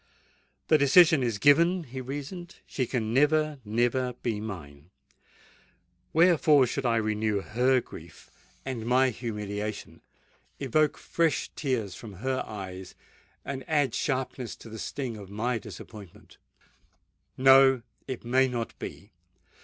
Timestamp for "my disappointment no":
15.29-17.83